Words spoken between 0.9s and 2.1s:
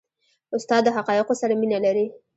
حقایقو سره مینه لري.